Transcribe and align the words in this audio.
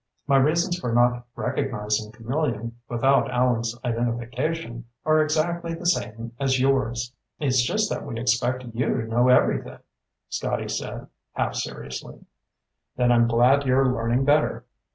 My 0.25 0.37
reasons 0.37 0.79
for 0.79 0.91
not 0.91 1.27
recognizing 1.35 2.11
Camillion, 2.11 2.75
without 2.89 3.29
Allen's 3.29 3.77
identification, 3.85 4.85
are 5.05 5.21
exactly 5.21 5.75
the 5.75 5.85
same 5.85 6.31
as 6.39 6.59
yours." 6.59 7.13
"It's 7.39 7.61
just 7.61 7.87
that 7.91 8.03
we 8.03 8.19
expect 8.19 8.63
you 8.73 8.99
to 9.03 9.07
know 9.07 9.27
everything," 9.27 9.77
Scotty 10.27 10.69
said 10.69 11.05
half 11.33 11.53
seriously. 11.53 12.25
"Then 12.95 13.11
I'm 13.11 13.27
glad 13.27 13.67
you're 13.67 13.93
learning 13.93 14.25
better. 14.25 14.65